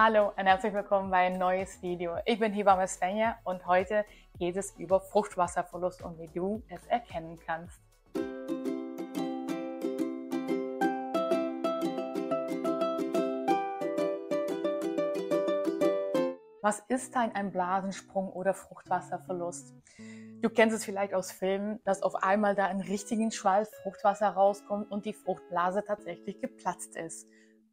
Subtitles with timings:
[0.00, 2.18] Hallo und herzlich willkommen bei ein neues Video.
[2.24, 4.04] Ich bin Hebamme Svenja und heute
[4.38, 7.80] geht es über Fruchtwasserverlust und wie du es erkennen kannst.
[16.62, 19.74] Was ist denn ein Blasensprung oder Fruchtwasserverlust?
[20.42, 24.92] Du kennst es vielleicht aus Filmen, dass auf einmal da ein richtigen Schwall Fruchtwasser rauskommt
[24.92, 27.26] und die Fruchtblase tatsächlich geplatzt ist.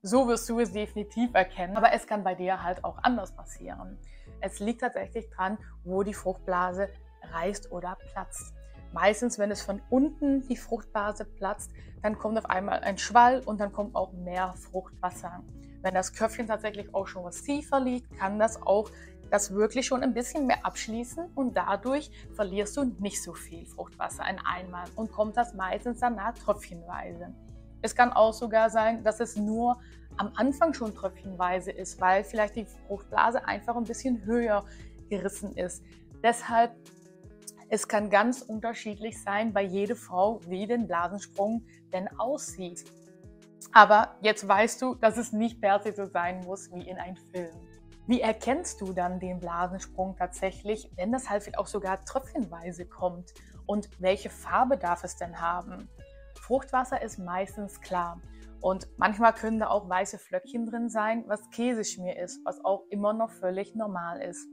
[0.08, 3.98] So wirst du es definitiv erkennen, aber es kann bei dir halt auch anders passieren.
[4.40, 6.90] Es liegt tatsächlich dran, wo die Fruchtblase
[7.34, 8.54] reißt oder platzt.
[8.94, 11.72] Meistens, wenn es von unten die Fruchtblase platzt,
[12.04, 15.42] dann kommt auf einmal ein Schwall und dann kommt auch mehr Fruchtwasser.
[15.82, 18.92] Wenn das Köpfchen tatsächlich auch schon was tiefer liegt, kann das auch
[19.32, 24.30] das wirklich schon ein bisschen mehr abschließen und dadurch verlierst du nicht so viel Fruchtwasser
[24.30, 27.34] in einmal und kommt das meistens danach tröpfchenweise.
[27.86, 29.80] Es kann auch sogar sein, dass es nur
[30.18, 34.66] am Anfang schon tröpfchenweise ist, weil vielleicht die Fruchtblase einfach ein bisschen höher
[35.08, 35.84] gerissen ist.
[36.24, 36.72] Deshalb,
[37.70, 42.86] es kann ganz unterschiedlich sein bei jeder Frau, wie den Blasensprung denn aussieht.
[43.72, 47.18] Aber jetzt weißt du, dass es nicht per se so sein muss wie in einem
[47.32, 47.54] Film.
[48.08, 53.32] Wie erkennst du dann den Blasensprung tatsächlich, wenn das halt auch sogar tröpfchenweise kommt?
[53.68, 55.88] Und welche Farbe darf es denn haben?
[56.46, 58.22] Fruchtwasser ist meistens klar.
[58.62, 63.14] Und manchmal können da auch weiße Flöckchen drin sein, was Käseschmier ist, was auch immer
[63.14, 64.48] noch völlig normal ist.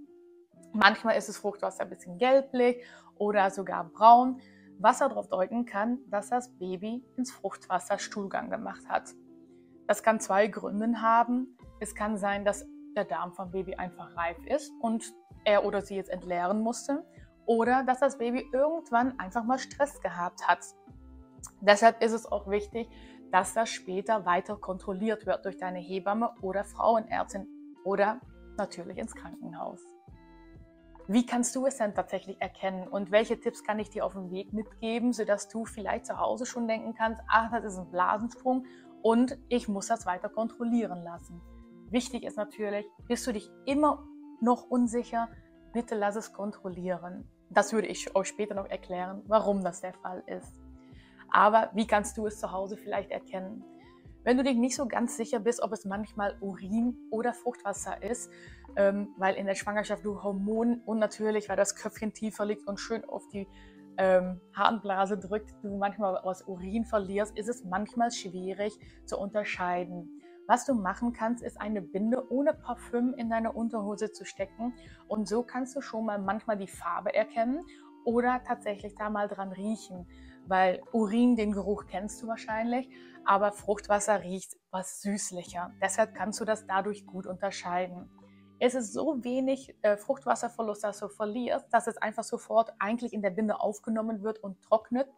[0.73, 2.83] Manchmal ist das Fruchtwasser ein bisschen gelblich
[3.17, 4.41] oder sogar braun,
[4.79, 9.11] was darauf deuten kann, dass das Baby ins Fruchtwasser Stuhlgang gemacht hat.
[9.87, 11.59] Das kann zwei Gründe haben.
[11.79, 15.13] Es kann sein, dass der Darm vom Baby einfach reif ist und
[15.45, 17.05] er oder sie jetzt entleeren musste.
[17.45, 20.65] Oder dass das Baby irgendwann einfach mal Stress gehabt hat.
[21.61, 22.89] Deshalb ist es auch wichtig,
[23.31, 27.47] dass das später weiter kontrolliert wird durch deine Hebamme oder Frauenärztin
[27.85, 28.21] oder
[28.57, 29.81] natürlich ins Krankenhaus.
[31.09, 34.31] Wie kannst du es denn tatsächlich erkennen und welche Tipps kann ich dir auf dem
[34.31, 38.67] Weg mitgeben, sodass du vielleicht zu Hause schon denken kannst, ach, das ist ein Blasensprung
[39.03, 41.43] und ich muss das weiter kontrollieren lassen.
[41.91, 44.07] Wichtig ist natürlich, bist du dich immer
[44.41, 45.29] noch unsicher,
[45.73, 47.29] bitte lass es kontrollieren.
[47.51, 50.62] Das würde ich euch später noch erklären, warum das der Fall ist.
[51.33, 53.65] Aber wie kannst du es zu Hause vielleicht erkennen?
[54.23, 58.31] Wenn du dich nicht so ganz sicher bist, ob es manchmal Urin oder Fruchtwasser ist,
[58.77, 62.79] ähm, weil in der Schwangerschaft du Hormonen und natürlich, weil das Köpfchen tiefer liegt und
[62.79, 63.49] schön auf die
[63.97, 70.21] ähm, Harnblase drückt, du manchmal aus Urin verlierst, ist es manchmal schwierig zu unterscheiden.
[70.47, 74.75] Was du machen kannst, ist eine Binde ohne Parfüm in deine Unterhose zu stecken
[75.09, 77.65] und so kannst du schon mal manchmal die Farbe erkennen
[78.05, 80.07] oder tatsächlich da mal dran riechen
[80.47, 82.89] weil Urin, den Geruch kennst du wahrscheinlich,
[83.25, 85.73] aber Fruchtwasser riecht was süßlicher.
[85.81, 88.11] Deshalb kannst du das dadurch gut unterscheiden.
[88.59, 93.23] Es ist so wenig äh, Fruchtwasserverlust, dass du verlierst, dass es einfach sofort eigentlich in
[93.23, 95.09] der Binde aufgenommen wird und trocknet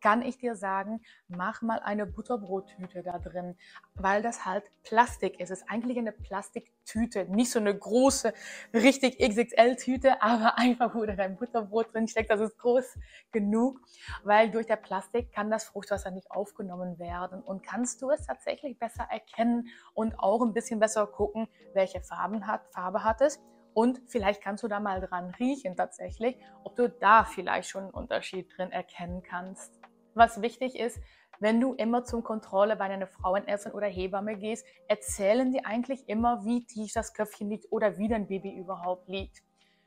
[0.00, 3.56] kann ich dir sagen, mach mal eine Butterbrottüte da drin,
[3.94, 5.50] weil das halt Plastik ist.
[5.50, 8.32] Es ist eigentlich eine Plastiktüte, nicht so eine große,
[8.72, 12.98] richtig XXL-Tüte, aber einfach, wo da dein Butterbrot drin steckt, das ist groß
[13.32, 13.80] genug,
[14.24, 18.78] weil durch der Plastik kann das Fruchtwasser nicht aufgenommen werden und kannst du es tatsächlich
[18.78, 23.40] besser erkennen und auch ein bisschen besser gucken, welche Farben hat, Farbe hat es.
[23.72, 27.92] Und vielleicht kannst du da mal dran riechen tatsächlich, ob du da vielleicht schon einen
[27.92, 29.79] Unterschied drin erkennen kannst
[30.20, 31.00] was wichtig ist,
[31.40, 36.44] wenn du immer zum Kontrolle bei einer Frauenärztin oder Hebamme gehst, erzählen die eigentlich immer,
[36.44, 39.42] wie tief das Köpfchen liegt oder wie dein Baby überhaupt liegt.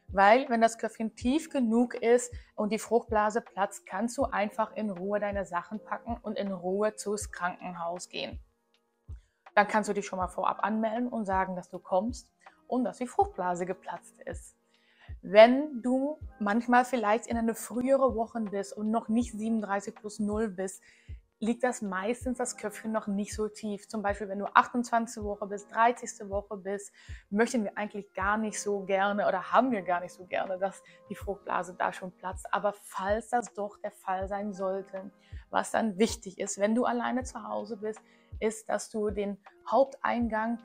[0.08, 4.90] Weil wenn das Köpfchen tief genug ist und die Fruchtblase platzt, kannst du einfach in
[4.90, 8.40] Ruhe deine Sachen packen und in Ruhezus Krankenhaus gehen.
[9.54, 12.32] Dann kannst du dich schon mal vorab anmelden und sagen, dass du kommst
[12.68, 14.56] und dass die Fruchtblase geplatzt ist.
[15.25, 20.50] Wenn du manchmal vielleicht in eine frühere Woche bist und noch nicht 37 plus 0
[20.50, 20.84] bist,
[21.39, 23.88] liegt das meistens das Köpfchen noch nicht so tief.
[23.88, 25.23] Zum Beispiel, wenn du 28.
[25.23, 26.29] Woche bist, 30.
[26.29, 26.91] Woche bist,
[27.29, 30.84] möchten wir eigentlich gar nicht so gerne oder haben wir gar nicht so gerne, dass
[31.09, 32.46] die Fruchtblase da schon platzt.
[32.52, 35.09] Aber falls das doch der Fall sein sollte,
[35.49, 38.02] was dann wichtig ist, wenn du alleine zu Hause bist,
[38.41, 39.37] ist, dass du den
[39.69, 40.59] Haupteingang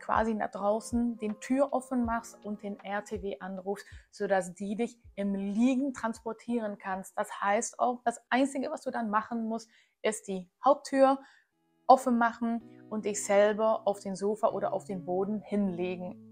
[0.00, 5.34] quasi nach draußen den Tür offen machst und den RTW anrufst, sodass die dich im
[5.34, 7.16] Liegen transportieren kannst.
[7.18, 9.68] Das heißt auch, das Einzige, was du dann machen musst,
[10.02, 11.18] ist die Haupttür
[11.86, 16.22] offen machen und dich selber auf den Sofa oder auf den Boden hinlegen.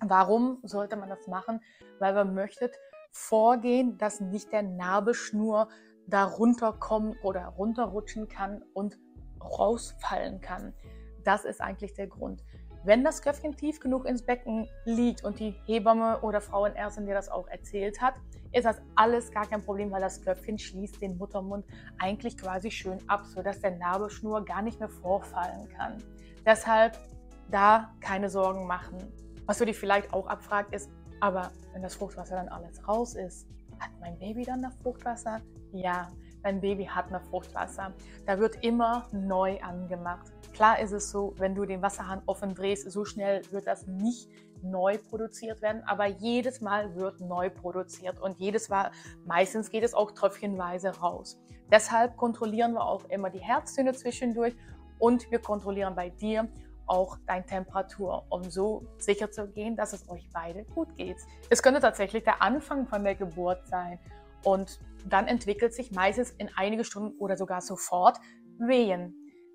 [0.00, 1.60] Warum sollte man das machen?
[1.98, 2.70] Weil man möchte
[3.10, 5.68] vorgehen, dass nicht der Nabelschnur
[6.06, 8.98] da runterkommen oder runterrutschen kann und
[9.40, 10.74] rausfallen kann.
[11.24, 12.42] Das ist eigentlich der Grund.
[12.84, 17.28] Wenn das Köpfchen tief genug ins Becken liegt und die Hebamme oder Frauenärztin dir das
[17.28, 18.14] auch erzählt hat,
[18.52, 21.66] ist das alles gar kein Problem, weil das Köpfchen schließt den Muttermund
[21.98, 26.02] eigentlich quasi schön ab, sodass der Nabelschnur gar nicht mehr vorfallen kann.
[26.46, 26.98] Deshalb
[27.50, 28.98] da keine Sorgen machen.
[29.46, 30.90] Was du dich vielleicht auch abfragt ist,
[31.20, 33.48] aber wenn das Fruchtwasser dann alles raus ist,
[33.80, 35.40] hat mein Baby dann noch Fruchtwasser?
[35.72, 36.08] Ja,
[36.48, 37.92] dein Baby hat noch Fruchtwasser.
[38.26, 40.32] Da wird immer neu angemacht.
[40.54, 44.30] Klar ist es so, wenn du den Wasserhahn offen drehst, so schnell wird das nicht
[44.62, 48.90] neu produziert werden, aber jedes Mal wird neu produziert und jedes Mal,
[49.26, 51.38] meistens geht es auch tröpfchenweise raus.
[51.70, 54.56] Deshalb kontrollieren wir auch immer die Herztöne zwischendurch
[54.98, 56.48] und wir kontrollieren bei dir
[56.86, 61.18] auch deine Temperatur, um so sicher zu gehen, dass es euch beide gut geht.
[61.50, 63.98] Es könnte tatsächlich der Anfang von der Geburt sein
[64.44, 68.18] und dann entwickelt sich meistens in einige Stunden oder sogar sofort
[68.58, 69.14] Wehen.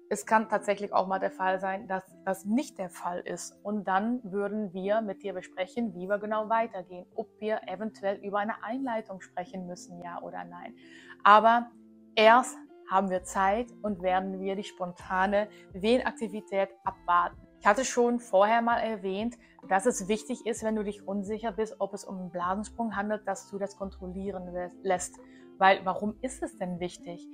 [0.10, 3.60] Es kann tatsächlich auch mal der Fall sein, dass das nicht der Fall ist.
[3.64, 7.06] Und dann würden wir mit dir besprechen, wie wir genau weitergehen.
[7.16, 10.76] Ob wir eventuell über eine Einleitung sprechen müssen, ja oder nein.
[11.24, 11.72] Aber
[12.16, 12.58] erst
[12.90, 17.43] haben wir Zeit und werden wir die spontane Wehenaktivität abwarten.
[17.64, 19.38] Ich hatte schon vorher mal erwähnt,
[19.70, 23.26] dass es wichtig ist, wenn du dich unsicher bist, ob es um einen Blasensprung handelt,
[23.26, 25.16] dass du das kontrollieren lässt.
[25.60, 27.26] Weil warum ist es denn wichtig?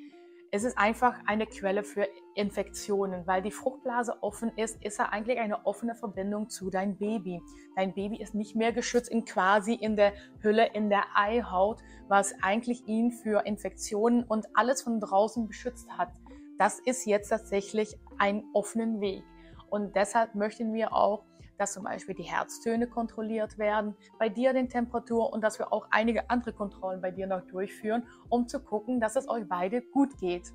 [0.51, 3.25] Es ist einfach eine Quelle für Infektionen.
[3.25, 7.41] Weil die Fruchtblase offen ist, ist er eigentlich eine offene Verbindung zu deinem Baby.
[7.75, 12.35] Dein Baby ist nicht mehr geschützt in quasi in der Hülle, in der Eihaut, was
[12.43, 16.09] eigentlich ihn für Infektionen und alles von draußen beschützt hat.
[16.59, 19.23] Das ist jetzt tatsächlich ein offenen Weg.
[19.69, 21.23] Und deshalb möchten wir auch
[21.59, 25.87] dass zum Beispiel die Herztöne kontrolliert werden, bei dir den Temperatur und dass wir auch
[25.91, 30.17] einige andere Kontrollen bei dir noch durchführen, um zu gucken, dass es euch beide gut
[30.17, 30.53] geht.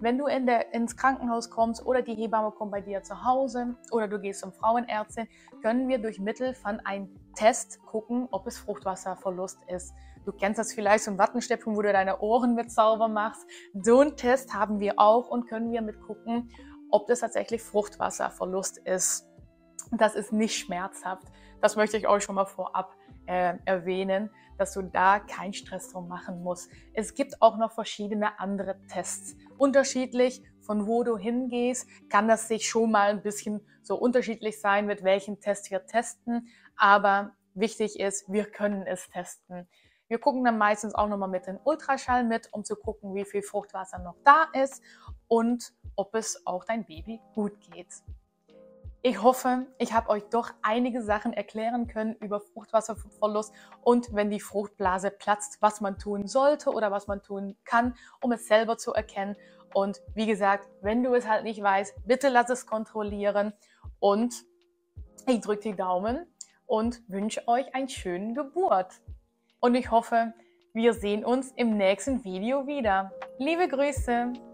[0.00, 3.76] Wenn du in der, ins Krankenhaus kommst oder die Hebamme kommt bei dir zu Hause
[3.92, 5.26] oder du gehst zum Frauenärztin,
[5.62, 9.94] können wir durch Mittel von einem Test gucken, ob es Fruchtwasserverlust ist.
[10.24, 13.44] Du kennst das vielleicht, ein Wattenstäbchen, wo du deine Ohren mit sauber machst.
[13.74, 16.48] So einen Test haben wir auch und können wir mit gucken,
[16.92, 19.26] ob das tatsächlich Fruchtwasserverlust ist.
[19.90, 21.26] Das ist nicht schmerzhaft.
[21.60, 22.94] Das möchte ich euch schon mal vorab
[23.26, 26.70] äh, erwähnen, dass du da keinen Stress drum machen musst.
[26.94, 29.36] Es gibt auch noch verschiedene andere Tests.
[29.58, 34.86] Unterschiedlich von wo du hingehst, kann das sich schon mal ein bisschen so unterschiedlich sein,
[34.86, 36.48] mit welchem Test wir testen.
[36.76, 39.68] Aber wichtig ist, wir können es testen.
[40.08, 43.42] Wir gucken dann meistens auch nochmal mit dem Ultraschall mit, um zu gucken, wie viel
[43.42, 44.82] Fruchtwasser noch da ist
[45.26, 47.88] und ob es auch dein Baby gut geht.
[49.04, 53.52] Ich hoffe, ich habe euch doch einige Sachen erklären können über Fruchtwasserverlust
[53.82, 58.30] und wenn die Fruchtblase platzt, was man tun sollte oder was man tun kann, um
[58.30, 59.36] es selber zu erkennen.
[59.74, 63.52] Und wie gesagt, wenn du es halt nicht weißt, bitte lass es kontrollieren
[63.98, 64.34] und
[65.26, 66.26] ich drücke die Daumen
[66.66, 69.00] und wünsche euch eine schöne Geburt.
[69.58, 70.32] Und ich hoffe,
[70.74, 73.10] wir sehen uns im nächsten Video wieder.
[73.38, 74.51] Liebe Grüße!